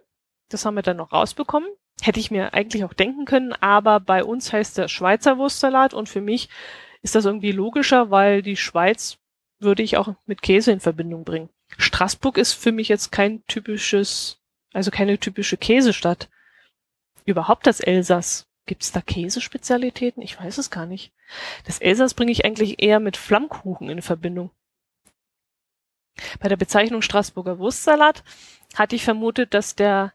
Das 0.49 0.65
haben 0.65 0.75
wir 0.75 0.83
dann 0.83 0.97
noch 0.97 1.13
rausbekommen. 1.13 1.69
Hätte 2.03 2.21
ich 2.21 2.31
mir 2.31 2.55
eigentlich 2.55 2.85
auch 2.85 2.95
denken 2.95 3.25
können, 3.25 3.53
aber 3.53 4.01
bei 4.01 4.25
uns 4.25 4.53
heißt 4.53 4.79
der 4.79 4.89
Schweizer 4.89 5.39
Wurstsalat 5.39 5.95
und 5.95 6.09
für 6.09 6.21
mich 6.21 6.49
ist 7.03 7.15
das 7.15 7.25
irgendwie 7.25 7.53
logischer, 7.53 8.11
weil 8.11 8.43
die 8.43 8.57
Schweiz 8.57 9.19
würde 9.59 9.83
ich 9.83 9.97
auch 9.97 10.15
mit 10.27 10.43
Käse 10.43 10.73
in 10.73 10.81
Verbindung 10.81 11.25
bringen. 11.25 11.51
Straßburg 11.77 12.39
ist 12.39 12.55
für 12.55 12.73
mich 12.73 12.89
jetzt 12.89 13.13
kein 13.13 13.45
typisches 13.47 14.41
also 14.73 14.91
keine 14.91 15.19
typische 15.19 15.57
Käsestadt. 15.57 16.29
Überhaupt 17.25 17.67
das 17.67 17.81
Elsass. 17.81 18.47
Gibt 18.67 18.83
es 18.83 18.93
da 18.93 19.01
Käsespezialitäten? 19.01 20.23
Ich 20.23 20.39
weiß 20.39 20.59
es 20.59 20.71
gar 20.71 20.87
nicht. 20.87 21.13
Das 21.65 21.81
Elsass 21.81 22.15
bringe 22.15 22.33
ich 22.33 22.45
eigentlich 22.45 22.83
eher 22.83 23.01
mit 23.01 23.17
Flammkuchen 23.17 23.89
in 23.89 24.03
Verbindung. 24.03 24.51
Bei 26.39 26.49
der 26.49 26.57
Bezeichnung 26.57 27.03
Straßburger 27.03 27.59
Wurstsalat 27.59 28.23
hatte 28.75 28.95
ich 28.95 29.05
vermutet, 29.05 29.55
dass 29.55 29.75
der 29.75 30.13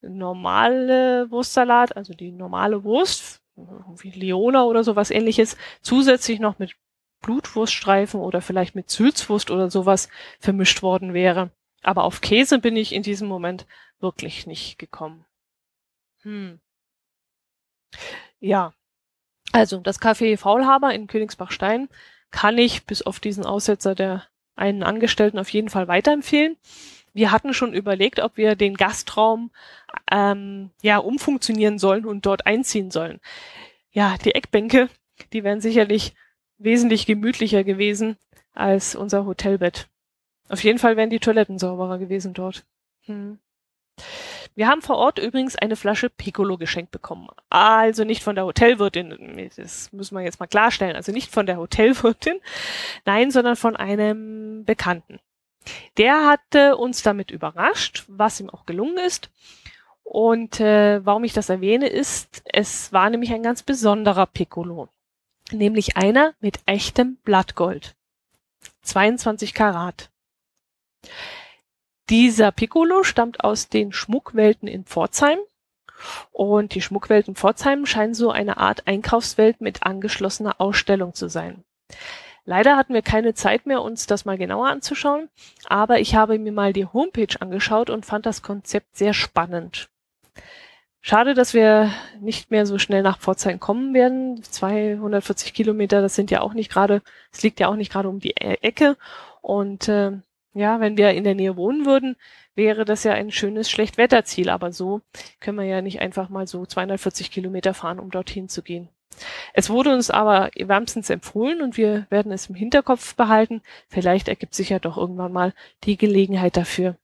normale 0.00 1.30
Wurstsalat, 1.30 1.96
also 1.96 2.14
die 2.14 2.30
normale 2.30 2.84
Wurst, 2.84 3.42
wie 3.56 4.10
Leona 4.10 4.64
oder 4.64 4.84
sowas 4.84 5.10
ähnliches, 5.10 5.56
zusätzlich 5.82 6.38
noch 6.38 6.58
mit 6.58 6.76
Blutwurststreifen 7.20 8.20
oder 8.20 8.40
vielleicht 8.40 8.74
mit 8.74 8.90
Sülzwurst 8.90 9.50
oder 9.50 9.70
sowas 9.70 10.08
vermischt 10.38 10.82
worden 10.82 11.14
wäre. 11.14 11.50
Aber 11.82 12.04
auf 12.04 12.20
Käse 12.20 12.58
bin 12.58 12.76
ich 12.76 12.92
in 12.92 13.02
diesem 13.02 13.28
Moment 13.28 13.66
wirklich 14.00 14.46
nicht 14.46 14.78
gekommen. 14.78 15.24
Hm. 16.22 16.60
Ja. 18.40 18.72
Also, 19.52 19.78
das 19.78 20.00
Café 20.00 20.36
Faulhaber 20.36 20.92
in 20.92 21.06
Königsbachstein 21.06 21.88
kann 22.30 22.58
ich 22.58 22.84
bis 22.84 23.02
auf 23.02 23.18
diesen 23.18 23.46
Aussetzer 23.46 23.94
der 23.94 24.24
einen 24.54 24.82
Angestellten 24.82 25.38
auf 25.38 25.48
jeden 25.50 25.70
Fall 25.70 25.88
weiterempfehlen. 25.88 26.56
Wir 27.14 27.32
hatten 27.32 27.54
schon 27.54 27.72
überlegt, 27.72 28.20
ob 28.20 28.36
wir 28.36 28.56
den 28.56 28.74
Gastraum 28.74 29.50
ähm, 30.10 30.70
ja 30.82 30.98
umfunktionieren 30.98 31.78
sollen 31.78 32.04
und 32.04 32.26
dort 32.26 32.46
einziehen 32.46 32.90
sollen. 32.90 33.20
Ja, 33.90 34.16
die 34.24 34.34
Eckbänke, 34.34 34.88
die 35.32 35.44
wären 35.44 35.60
sicherlich 35.60 36.14
wesentlich 36.58 37.06
gemütlicher 37.06 37.64
gewesen 37.64 38.16
als 38.54 38.94
unser 38.94 39.24
Hotelbett. 39.24 39.88
Auf 40.48 40.62
jeden 40.64 40.78
Fall 40.78 40.96
wären 40.96 41.10
die 41.10 41.20
Toiletten 41.20 41.58
sauberer 41.58 41.98
gewesen 41.98 42.34
dort. 42.34 42.64
Hm. 43.02 43.38
Wir 44.54 44.66
haben 44.66 44.82
vor 44.82 44.96
Ort 44.96 45.18
übrigens 45.18 45.54
eine 45.56 45.76
Flasche 45.76 46.10
Piccolo 46.10 46.58
geschenkt 46.58 46.90
bekommen. 46.90 47.28
Also 47.48 48.04
nicht 48.04 48.24
von 48.24 48.34
der 48.34 48.44
Hotelwirtin, 48.44 49.50
das 49.56 49.92
müssen 49.92 50.16
wir 50.16 50.24
jetzt 50.24 50.40
mal 50.40 50.46
klarstellen, 50.46 50.96
also 50.96 51.12
nicht 51.12 51.30
von 51.30 51.46
der 51.46 51.58
Hotelwirtin, 51.58 52.40
nein, 53.04 53.30
sondern 53.30 53.54
von 53.54 53.76
einem 53.76 54.64
Bekannten. 54.64 55.20
Der 55.96 56.26
hatte 56.26 56.76
uns 56.76 57.02
damit 57.02 57.30
überrascht, 57.30 58.04
was 58.08 58.40
ihm 58.40 58.50
auch 58.50 58.66
gelungen 58.66 58.98
ist. 58.98 59.30
Und 60.02 60.58
äh, 60.60 61.04
warum 61.04 61.24
ich 61.24 61.34
das 61.34 61.50
erwähne, 61.50 61.88
ist, 61.88 62.42
es 62.46 62.92
war 62.92 63.10
nämlich 63.10 63.32
ein 63.32 63.42
ganz 63.42 63.62
besonderer 63.62 64.26
Piccolo. 64.26 64.88
Nämlich 65.50 65.96
einer 65.96 66.34
mit 66.40 66.60
echtem 66.66 67.16
Blattgold. 67.24 67.94
22 68.82 69.52
Karat. 69.52 70.10
Dieser 72.08 72.52
Piccolo 72.52 73.02
stammt 73.02 73.44
aus 73.44 73.68
den 73.68 73.92
Schmuckwelten 73.92 74.66
in 74.66 74.84
Pforzheim. 74.84 75.38
Und 76.32 76.74
die 76.74 76.80
Schmuckwelten 76.80 77.34
Pforzheim 77.34 77.84
scheinen 77.84 78.14
so 78.14 78.30
eine 78.30 78.56
Art 78.56 78.86
Einkaufswelt 78.86 79.60
mit 79.60 79.82
angeschlossener 79.82 80.60
Ausstellung 80.60 81.12
zu 81.12 81.28
sein. 81.28 81.64
Leider 82.48 82.78
hatten 82.78 82.94
wir 82.94 83.02
keine 83.02 83.34
Zeit 83.34 83.66
mehr, 83.66 83.82
uns 83.82 84.06
das 84.06 84.24
mal 84.24 84.38
genauer 84.38 84.68
anzuschauen, 84.68 85.28
aber 85.66 86.00
ich 86.00 86.14
habe 86.14 86.38
mir 86.38 86.50
mal 86.50 86.72
die 86.72 86.86
Homepage 86.86 87.38
angeschaut 87.40 87.90
und 87.90 88.06
fand 88.06 88.24
das 88.24 88.40
Konzept 88.40 88.96
sehr 88.96 89.12
spannend. 89.12 89.90
Schade, 91.02 91.34
dass 91.34 91.52
wir 91.52 91.92
nicht 92.22 92.50
mehr 92.50 92.64
so 92.64 92.78
schnell 92.78 93.02
nach 93.02 93.18
Pforzheim 93.18 93.60
kommen 93.60 93.92
werden. 93.92 94.42
240 94.42 95.52
Kilometer, 95.52 96.00
das 96.00 96.14
sind 96.14 96.30
ja 96.30 96.40
auch 96.40 96.54
nicht 96.54 96.70
gerade, 96.72 97.02
es 97.32 97.42
liegt 97.42 97.60
ja 97.60 97.68
auch 97.68 97.76
nicht 97.76 97.92
gerade 97.92 98.08
um 98.08 98.18
die 98.18 98.30
e-, 98.30 98.56
Ecke. 98.62 98.96
Und 99.42 99.86
äh, 99.88 100.12
ja, 100.54 100.80
wenn 100.80 100.96
wir 100.96 101.10
in 101.10 101.24
der 101.24 101.34
Nähe 101.34 101.54
wohnen 101.58 101.84
würden, 101.84 102.16
wäre 102.54 102.86
das 102.86 103.04
ja 103.04 103.12
ein 103.12 103.30
schönes 103.30 103.70
Schlechtwetterziel. 103.70 104.48
Aber 104.48 104.72
so 104.72 105.02
können 105.40 105.58
wir 105.58 105.66
ja 105.66 105.82
nicht 105.82 106.00
einfach 106.00 106.30
mal 106.30 106.46
so 106.46 106.64
240 106.64 107.30
Kilometer 107.30 107.74
fahren, 107.74 107.98
um 108.00 108.10
dorthin 108.10 108.48
zu 108.48 108.62
gehen. 108.62 108.88
Es 109.52 109.70
wurde 109.70 109.92
uns 109.92 110.10
aber 110.10 110.50
wärmstens 110.56 111.10
empfohlen 111.10 111.62
und 111.62 111.76
wir 111.76 112.06
werden 112.10 112.32
es 112.32 112.48
im 112.48 112.54
Hinterkopf 112.54 113.14
behalten. 113.14 113.62
Vielleicht 113.88 114.28
ergibt 114.28 114.54
sich 114.54 114.68
ja 114.68 114.78
doch 114.78 114.96
irgendwann 114.96 115.32
mal 115.32 115.54
die 115.84 115.96
Gelegenheit 115.96 116.56
dafür. 116.56 116.96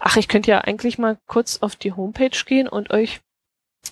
Ach, 0.00 0.16
ich 0.16 0.28
könnte 0.28 0.50
ja 0.50 0.60
eigentlich 0.60 0.98
mal 0.98 1.18
kurz 1.26 1.58
auf 1.58 1.76
die 1.76 1.92
Homepage 1.92 2.38
gehen 2.46 2.68
und 2.68 2.90
euch 2.90 3.20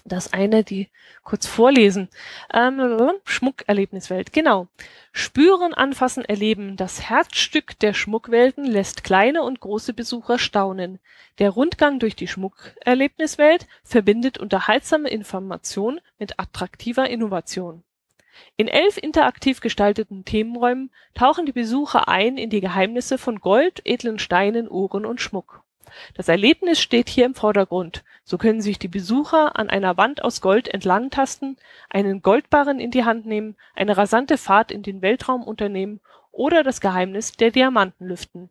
das 0.05 0.33
eine, 0.33 0.65
die 0.65 0.89
kurz 1.23 1.47
vorlesen. 1.47 2.09
Ähm, 2.53 3.13
Schmuckerlebniswelt, 3.25 4.33
genau. 4.33 4.69
Spüren, 5.13 5.75
anfassen, 5.75 6.25
erleben. 6.25 6.77
Das 6.77 7.03
Herzstück 7.03 7.79
der 7.81 7.95
Schmuckwelten 7.95 8.65
lässt 8.65 9.05
kleine 9.05 9.43
und 9.43 9.61
große 9.61 9.93
Besucher 9.93 10.39
staunen. 10.39 11.01
Der 11.39 11.51
Rundgang 11.51 11.99
durch 11.99 12.17
die 12.17 12.29
Schmuckerlebniswelt 12.29 13.67
verbindet 13.83 14.39
unterhaltsame 14.39 15.09
Information 15.09 16.01
mit 16.19 16.39
attraktiver 16.39 17.09
Innovation. 17.09 17.83
In 18.57 18.69
elf 18.69 18.97
interaktiv 18.97 19.61
gestalteten 19.61 20.25
Themenräumen 20.25 20.91
tauchen 21.15 21.47
die 21.47 21.53
Besucher 21.53 22.09
ein 22.09 22.37
in 22.37 22.51
die 22.51 22.61
Geheimnisse 22.61 23.19
von 23.19 23.41
Gold, 23.41 23.83
edlen 23.85 24.19
Steinen, 24.19 24.71
Uhren 24.71 25.05
und 25.05 25.21
Schmuck. 25.21 25.63
Das 26.15 26.29
Erlebnis 26.29 26.81
steht 26.81 27.09
hier 27.09 27.27
im 27.27 27.35
Vordergrund, 27.35 28.05
so 28.25 28.39
können 28.39 28.61
sich 28.61 28.79
die 28.79 28.89
Besucher 28.89 29.59
an 29.59 29.71
einer 29.71 29.97
Wand 29.97 30.23
aus 30.23 30.41
Gold 30.41 30.69
entlangtasten, 30.69 31.57
einen 31.89 32.23
Goldbarren 32.23 32.81
in 32.81 32.91
die 32.91 33.05
Hand 33.05 33.27
nehmen, 33.27 33.57
eine 33.75 33.97
rasante 33.97 34.39
Fahrt 34.39 34.71
in 34.71 34.83
den 34.83 35.03
Weltraum 35.03 35.43
unternehmen 35.43 36.01
oder 36.31 36.63
das 36.63 36.81
Geheimnis 36.81 37.33
der 37.33 37.51
Diamanten 37.51 38.07
lüften. 38.07 38.51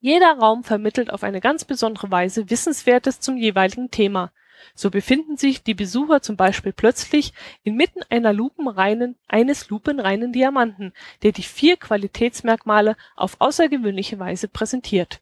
Jeder 0.00 0.38
Raum 0.38 0.64
vermittelt 0.64 1.12
auf 1.12 1.24
eine 1.24 1.40
ganz 1.40 1.64
besondere 1.64 2.10
Weise 2.10 2.50
Wissenswertes 2.50 3.20
zum 3.20 3.36
jeweiligen 3.36 3.90
Thema. 3.90 4.32
So 4.74 4.90
befinden 4.90 5.36
sich 5.36 5.62
die 5.62 5.74
Besucher 5.74 6.20
zum 6.22 6.36
Beispiel 6.36 6.72
plötzlich 6.72 7.32
inmitten 7.62 8.00
einer 8.08 8.32
lupenreinen, 8.32 9.16
eines 9.26 9.70
lupenreinen 9.70 10.32
Diamanten, 10.32 10.92
der 11.22 11.32
die 11.32 11.42
vier 11.42 11.76
Qualitätsmerkmale 11.76 12.96
auf 13.16 13.40
außergewöhnliche 13.40 14.18
Weise 14.18 14.48
präsentiert. 14.48 15.20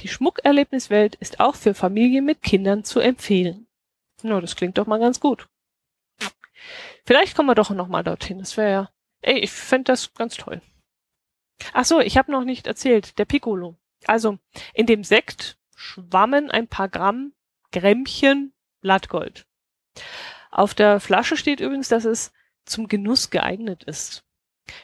Die 0.00 0.08
Schmuckerlebniswelt 0.08 1.14
ist 1.16 1.40
auch 1.40 1.54
für 1.54 1.74
Familien 1.74 2.24
mit 2.24 2.42
Kindern 2.42 2.84
zu 2.84 3.00
empfehlen. 3.00 3.66
Na, 4.22 4.40
das 4.40 4.56
klingt 4.56 4.78
doch 4.78 4.86
mal 4.86 4.98
ganz 4.98 5.20
gut. 5.20 5.48
Vielleicht 7.04 7.36
kommen 7.36 7.48
wir 7.48 7.54
doch 7.54 7.70
noch 7.70 7.88
mal 7.88 8.02
dorthin. 8.02 8.38
Das 8.38 8.56
wäre 8.56 8.70
ja, 8.70 8.90
ey, 9.22 9.38
ich 9.38 9.52
fände 9.52 9.92
das 9.92 10.12
ganz 10.14 10.36
toll. 10.36 10.60
Ach 11.72 11.84
so, 11.84 12.00
ich 12.00 12.16
habe 12.18 12.32
noch 12.32 12.44
nicht 12.44 12.66
erzählt, 12.66 13.18
der 13.18 13.24
Piccolo. 13.24 13.76
Also, 14.06 14.38
in 14.74 14.86
dem 14.86 15.04
Sekt 15.04 15.58
schwammen 15.74 16.50
ein 16.50 16.68
paar 16.68 16.88
Gramm, 16.88 17.32
Grämmchen 17.72 18.52
Blattgold. 18.80 19.46
Auf 20.50 20.74
der 20.74 21.00
Flasche 21.00 21.36
steht 21.36 21.60
übrigens, 21.60 21.88
dass 21.88 22.04
es 22.04 22.32
zum 22.64 22.88
Genuss 22.88 23.30
geeignet 23.30 23.84
ist. 23.84 24.24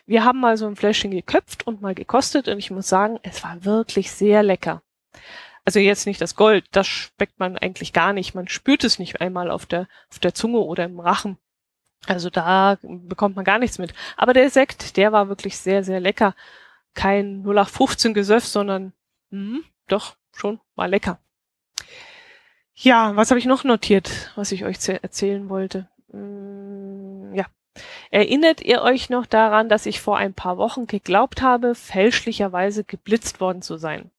Wir 0.07 0.25
haben 0.25 0.41
mal 0.41 0.57
so 0.57 0.67
ein 0.67 0.77
Fläschchen 0.77 1.11
geköpft 1.11 1.67
und 1.67 1.83
mal 1.83 1.95
gekostet 1.95 2.49
und 2.49 2.59
ich 2.59 2.71
muss 2.71 2.89
sagen, 2.89 3.19
es 3.23 3.43
war 3.43 3.65
wirklich 3.65 4.13
sehr 4.13 4.43
lecker. 4.43 4.83
Also 5.65 5.79
jetzt 5.79 6.07
nicht 6.07 6.21
das 6.21 6.35
Gold, 6.35 6.65
das 6.73 6.89
schmeckt 6.89 7.39
man 7.39 7.57
eigentlich 7.57 7.93
gar 7.93 8.13
nicht. 8.13 8.35
Man 8.35 8.49
spürt 8.49 8.85
es 8.85 8.99
nicht 8.99 9.21
einmal 9.21 9.51
auf 9.51 9.67
der, 9.67 9.89
auf 10.11 10.19
der 10.19 10.35
Zunge 10.35 10.59
oder 10.59 10.85
im 10.85 10.99
Rachen. 10.99 11.39
Also 12.07 12.31
da 12.31 12.79
bekommt 12.83 13.37
man 13.37 13.45
gar 13.45 13.59
nichts 13.59 13.79
mit. 13.79 13.95
Aber 14.17 14.33
der 14.33 14.51
Sekt, 14.51 14.97
der 14.97 15.13
war 15.13 15.29
wirklich 15.29 15.57
sehr, 15.57 15.85
sehr 15.85 16.01
lecker. 16.01 16.35
Kein 16.95 17.43
0815 17.45 18.13
Gesöff, 18.13 18.45
sondern 18.45 18.93
mh, 19.31 19.61
doch 19.87 20.17
schon 20.33 20.61
war 20.75 20.89
lecker. 20.89 21.19
Ja, 22.75 23.15
was 23.15 23.31
habe 23.31 23.39
ich 23.39 23.47
noch 23.47 23.63
notiert, 23.63 24.33
was 24.35 24.51
ich 24.51 24.65
euch 24.65 24.77
erzählen 24.89 25.49
wollte? 25.49 25.89
Hm, 26.11 27.33
ja. 27.35 27.47
Erinnert 28.11 28.61
ihr 28.61 28.83
euch 28.83 29.09
noch 29.09 29.25
daran, 29.25 29.69
dass 29.69 29.87
ich 29.87 30.01
vor 30.01 30.19
ein 30.19 30.35
paar 30.35 30.59
Wochen 30.59 30.87
geglaubt 30.87 31.41
habe, 31.41 31.75
fälschlicherweise 31.75 32.85
geblitzt 32.85 33.41
worden 33.41 33.63
zu 33.63 33.77
sein? 33.77 34.11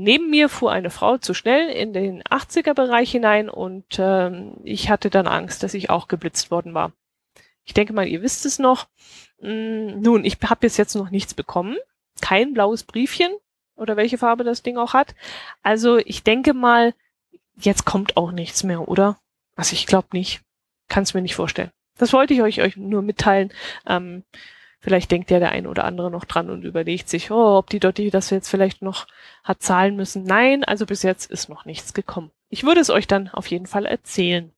Neben 0.00 0.30
mir 0.30 0.48
fuhr 0.48 0.70
eine 0.70 0.90
Frau 0.90 1.18
zu 1.18 1.34
schnell 1.34 1.70
in 1.70 1.92
den 1.92 2.22
80er-Bereich 2.22 3.10
hinein 3.10 3.50
und 3.50 3.98
ähm, 3.98 4.52
ich 4.62 4.90
hatte 4.90 5.10
dann 5.10 5.26
Angst, 5.26 5.64
dass 5.64 5.74
ich 5.74 5.90
auch 5.90 6.06
geblitzt 6.06 6.52
worden 6.52 6.72
war. 6.72 6.92
Ich 7.64 7.74
denke 7.74 7.92
mal, 7.92 8.06
ihr 8.06 8.22
wisst 8.22 8.46
es 8.46 8.60
noch. 8.60 8.86
Hm, 9.40 10.00
nun, 10.00 10.24
ich 10.24 10.38
habe 10.44 10.60
bis 10.60 10.76
jetzt 10.76 10.94
noch 10.94 11.10
nichts 11.10 11.34
bekommen. 11.34 11.76
Kein 12.20 12.54
blaues 12.54 12.84
Briefchen 12.84 13.32
oder 13.74 13.96
welche 13.96 14.18
Farbe 14.18 14.44
das 14.44 14.62
Ding 14.62 14.78
auch 14.78 14.94
hat. 14.94 15.16
Also 15.64 15.98
ich 15.98 16.22
denke 16.22 16.54
mal, 16.54 16.94
jetzt 17.56 17.84
kommt 17.84 18.16
auch 18.16 18.30
nichts 18.30 18.62
mehr, 18.62 18.86
oder? 18.86 19.18
Also 19.56 19.72
ich 19.72 19.84
glaube 19.84 20.06
nicht. 20.12 20.42
Kann 20.86 21.02
es 21.02 21.12
mir 21.12 21.22
nicht 21.22 21.34
vorstellen. 21.34 21.72
Das 21.96 22.12
wollte 22.12 22.34
ich 22.34 22.42
euch, 22.42 22.62
euch 22.62 22.76
nur 22.76 23.02
mitteilen. 23.02 23.52
Ähm, 23.84 24.22
Vielleicht 24.80 25.10
denkt 25.10 25.30
ja 25.30 25.40
der 25.40 25.50
ein 25.50 25.66
oder 25.66 25.84
andere 25.84 26.10
noch 26.10 26.24
dran 26.24 26.50
und 26.50 26.62
überlegt 26.62 27.08
sich, 27.08 27.30
oh, 27.30 27.58
ob 27.58 27.68
die 27.68 27.80
Dotti 27.80 28.10
das 28.10 28.30
jetzt 28.30 28.48
vielleicht 28.48 28.80
noch 28.80 29.06
hat 29.42 29.60
zahlen 29.60 29.96
müssen. 29.96 30.22
Nein, 30.22 30.62
also 30.62 30.86
bis 30.86 31.02
jetzt 31.02 31.30
ist 31.30 31.48
noch 31.48 31.64
nichts 31.64 31.94
gekommen. 31.94 32.30
Ich 32.48 32.64
würde 32.64 32.80
es 32.80 32.90
euch 32.90 33.06
dann 33.06 33.28
auf 33.28 33.48
jeden 33.48 33.66
Fall 33.66 33.86
erzählen. 33.86 34.52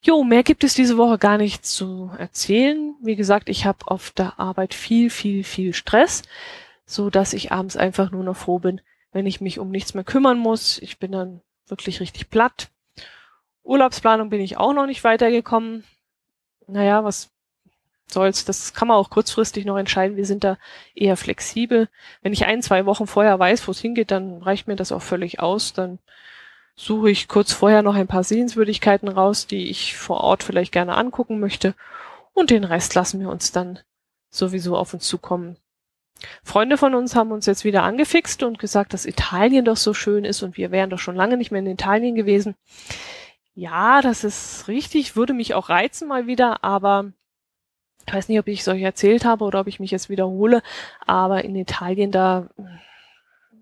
Jo, 0.00 0.22
mehr 0.22 0.42
gibt 0.42 0.64
es 0.64 0.74
diese 0.74 0.96
Woche 0.96 1.18
gar 1.18 1.38
nicht 1.38 1.64
zu 1.64 2.10
erzählen. 2.18 2.94
Wie 3.02 3.16
gesagt, 3.16 3.48
ich 3.48 3.64
habe 3.64 3.78
auf 3.86 4.10
der 4.10 4.38
Arbeit 4.38 4.74
viel, 4.74 5.10
viel, 5.10 5.44
viel 5.44 5.72
Stress, 5.72 6.22
so 6.84 7.10
dass 7.10 7.32
ich 7.32 7.50
abends 7.50 7.76
einfach 7.76 8.10
nur 8.10 8.22
noch 8.22 8.36
froh 8.36 8.58
bin, 8.58 8.80
wenn 9.12 9.26
ich 9.26 9.40
mich 9.40 9.58
um 9.58 9.70
nichts 9.70 9.94
mehr 9.94 10.04
kümmern 10.04 10.38
muss. 10.38 10.78
Ich 10.78 10.98
bin 10.98 11.12
dann 11.12 11.40
wirklich 11.66 12.00
richtig 12.00 12.30
platt. 12.30 12.68
Urlaubsplanung 13.64 14.30
bin 14.30 14.40
ich 14.40 14.56
auch 14.56 14.72
noch 14.72 14.86
nicht 14.86 15.04
weitergekommen. 15.04 15.84
Naja, 16.66 17.02
was 17.02 17.30
soll's. 18.12 18.44
Das 18.44 18.74
kann 18.74 18.88
man 18.88 18.96
auch 18.96 19.10
kurzfristig 19.10 19.64
noch 19.64 19.76
entscheiden. 19.76 20.16
Wir 20.16 20.26
sind 20.26 20.44
da 20.44 20.58
eher 20.94 21.16
flexibel. 21.16 21.88
Wenn 22.22 22.32
ich 22.32 22.46
ein, 22.46 22.62
zwei 22.62 22.86
Wochen 22.86 23.06
vorher 23.06 23.38
weiß, 23.38 23.66
wo 23.66 23.72
es 23.72 23.80
hingeht, 23.80 24.10
dann 24.10 24.42
reicht 24.42 24.68
mir 24.68 24.76
das 24.76 24.92
auch 24.92 25.02
völlig 25.02 25.40
aus. 25.40 25.72
Dann 25.72 25.98
suche 26.76 27.10
ich 27.10 27.28
kurz 27.28 27.52
vorher 27.52 27.82
noch 27.82 27.94
ein 27.94 28.06
paar 28.06 28.24
Sehenswürdigkeiten 28.24 29.08
raus, 29.08 29.46
die 29.46 29.68
ich 29.68 29.96
vor 29.96 30.20
Ort 30.20 30.42
vielleicht 30.42 30.72
gerne 30.72 30.96
angucken 30.96 31.40
möchte. 31.40 31.74
Und 32.34 32.50
den 32.50 32.64
Rest 32.64 32.94
lassen 32.94 33.20
wir 33.20 33.30
uns 33.30 33.52
dann 33.52 33.80
sowieso 34.30 34.76
auf 34.76 34.94
uns 34.94 35.06
zukommen. 35.06 35.56
Freunde 36.42 36.76
von 36.76 36.94
uns 36.94 37.14
haben 37.14 37.32
uns 37.32 37.46
jetzt 37.46 37.64
wieder 37.64 37.82
angefixt 37.82 38.42
und 38.42 38.58
gesagt, 38.58 38.92
dass 38.92 39.06
Italien 39.06 39.64
doch 39.64 39.76
so 39.76 39.94
schön 39.94 40.24
ist 40.24 40.42
und 40.42 40.56
wir 40.56 40.70
wären 40.70 40.90
doch 40.90 40.98
schon 40.98 41.16
lange 41.16 41.36
nicht 41.36 41.50
mehr 41.50 41.60
in 41.60 41.66
Italien 41.66 42.14
gewesen. 42.14 42.56
Ja, 43.54 44.02
das 44.02 44.24
ist 44.24 44.68
richtig, 44.68 45.16
würde 45.16 45.34
mich 45.34 45.54
auch 45.54 45.68
reizen 45.68 46.08
mal 46.08 46.26
wieder, 46.26 46.62
aber 46.64 47.12
ich 48.08 48.14
weiß 48.14 48.28
nicht, 48.30 48.38
ob 48.38 48.48
ich 48.48 48.60
es 48.60 48.68
euch 48.68 48.80
erzählt 48.80 49.26
habe 49.26 49.44
oder 49.44 49.60
ob 49.60 49.66
ich 49.66 49.80
mich 49.80 49.90
jetzt 49.90 50.08
wiederhole, 50.08 50.62
aber 51.06 51.44
in 51.44 51.54
Italien 51.54 52.10
da, 52.10 52.48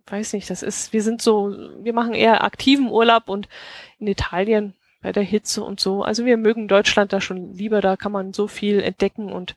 weiß 0.07 0.35
nicht, 0.35 0.49
das 0.51 0.63
ist, 0.63 0.93
wir 0.93 1.03
sind 1.03 1.21
so, 1.21 1.51
wir 1.83 1.93
machen 1.93 2.15
eher 2.15 2.45
aktiven 2.45 2.89
Urlaub 2.89 3.29
und 3.29 3.49
in 3.99 4.07
Italien 4.07 4.75
bei 5.03 5.11
der 5.11 5.25
Hitze 5.25 5.65
und 5.65 5.81
so. 5.81 6.05
Also 6.05 6.25
wir 6.25 6.37
mögen 6.37 6.69
Deutschland 6.69 7.13
da 7.13 7.21
schon 7.21 7.55
lieber, 7.55 7.81
da 7.81 7.97
kann 7.97 8.13
man 8.13 8.33
so 8.33 8.47
viel 8.47 8.81
entdecken 8.81 9.33
und, 9.33 9.57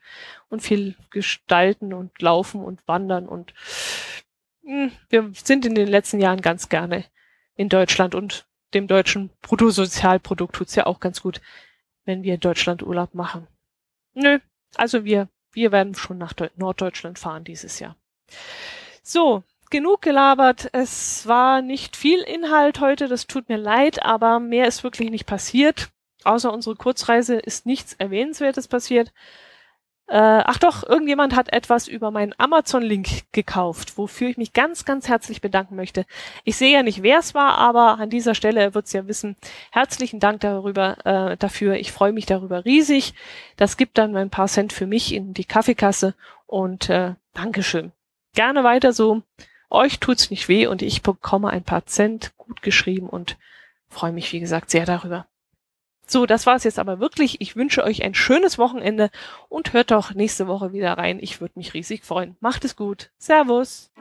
und 0.49 0.61
viel 0.61 0.95
gestalten 1.11 1.93
und 1.93 2.19
laufen 2.19 2.63
und 2.63 2.79
wandern 2.87 3.27
und 3.27 3.53
mh, 4.63 4.85
hm, 4.85 4.91
wir 5.09 5.31
sind 5.35 5.67
in 5.67 5.75
den 5.75 5.87
letzten 5.87 6.19
Jahren 6.19 6.41
ganz 6.41 6.67
gerne 6.67 7.05
in 7.55 7.69
Deutschland 7.69 8.15
und 8.15 8.47
dem 8.73 8.87
deutschen 8.87 9.29
Bruttosozialprodukt 9.43 10.55
tut's 10.55 10.73
ja 10.73 10.87
auch 10.87 10.99
ganz 10.99 11.21
gut, 11.21 11.41
wenn 12.05 12.23
wir 12.23 12.33
in 12.33 12.39
Deutschland 12.39 12.81
Urlaub 12.81 13.13
machen. 13.13 13.45
Nö, 14.15 14.39
also 14.75 15.05
wir, 15.05 15.29
wir 15.51 15.71
werden 15.71 15.95
schon 15.95 16.17
nach 16.17 16.33
Norddeutschland 16.55 17.19
fahren 17.19 17.43
dieses 17.43 17.79
Jahr. 17.79 17.95
So, 19.03 19.43
genug 19.69 20.01
gelabert. 20.01 20.69
Es 20.73 21.27
war 21.27 21.61
nicht 21.61 21.95
viel 21.95 22.21
Inhalt 22.21 22.79
heute, 22.79 23.07
das 23.07 23.27
tut 23.27 23.49
mir 23.49 23.57
leid, 23.57 24.03
aber 24.03 24.39
mehr 24.39 24.67
ist 24.67 24.83
wirklich 24.83 25.09
nicht 25.09 25.25
passiert. 25.25 25.89
Außer 26.23 26.51
unsere 26.51 26.75
Kurzreise 26.75 27.35
ist 27.35 27.65
nichts 27.65 27.93
Erwähnenswertes 27.93 28.67
passiert. 28.67 29.13
Äh, 30.09 30.41
ach 30.43 30.57
doch, 30.57 30.83
irgendjemand 30.83 31.35
hat 31.35 31.53
etwas 31.53 31.87
über 31.87 32.09
meinen 32.09 32.33
Amazon-Link 32.39 33.31
gekauft, 33.31 33.95
wofür 33.97 34.29
ich 34.29 34.37
mich 34.37 34.53
ganz, 34.53 34.83
ganz 34.83 35.07
herzlich 35.07 35.39
bedanken 35.39 35.75
möchte. 35.75 36.05
Ich 36.43 36.57
sehe 36.57 36.73
ja 36.73 36.81
nicht, 36.81 37.03
wer 37.03 37.19
es 37.19 37.35
war, 37.35 37.59
aber 37.59 37.99
an 37.99 38.09
dieser 38.09 38.33
Stelle 38.33 38.73
wird 38.73 38.87
es 38.87 38.93
ja 38.93 39.07
wissen. 39.07 39.35
Herzlichen 39.69 40.19
Dank 40.19 40.41
darüber, 40.41 40.97
äh, 41.05 41.37
dafür. 41.37 41.75
Ich 41.75 41.91
freue 41.91 42.11
mich 42.11 42.25
darüber 42.25 42.65
riesig. 42.65 43.13
Das 43.55 43.77
gibt 43.77 43.99
dann 43.99 44.15
ein 44.15 44.31
paar 44.31 44.47
Cent 44.47 44.73
für 44.73 44.87
mich 44.87 45.13
in 45.13 45.35
die 45.35 45.45
Kaffeekasse 45.45 46.15
und 46.47 46.89
äh, 46.89 47.13
Dankeschön. 47.35 47.91
Gerne 48.33 48.63
weiter 48.63 48.93
so. 48.93 49.21
Euch 49.69 49.99
tut's 49.99 50.31
nicht 50.31 50.47
weh 50.47 50.65
und 50.65 50.81
ich 50.81 51.03
bekomme 51.03 51.51
ein 51.51 51.63
paar 51.63 51.85
Cent 51.85 52.33
gut 52.37 52.63
geschrieben 52.63 53.07
und 53.07 53.37
freue 53.89 54.11
mich, 54.11 54.33
wie 54.33 54.39
gesagt, 54.39 54.71
sehr 54.71 54.87
darüber. 54.87 55.27
So, 56.11 56.25
das 56.25 56.47
war's 56.47 56.63
jetzt 56.63 56.79
aber 56.79 56.99
wirklich. 56.99 57.39
Ich 57.39 57.55
wünsche 57.55 57.83
euch 57.83 58.01
ein 58.03 58.15
schönes 58.15 58.57
Wochenende 58.57 59.11
und 59.47 59.73
hört 59.73 59.91
doch 59.91 60.15
nächste 60.15 60.47
Woche 60.47 60.73
wieder 60.73 60.93
rein. 60.93 61.19
Ich 61.21 61.39
würde 61.39 61.53
mich 61.55 61.75
riesig 61.75 62.03
freuen. 62.03 62.35
Macht 62.39 62.65
es 62.65 62.75
gut. 62.75 63.11
Servus. 63.19 63.91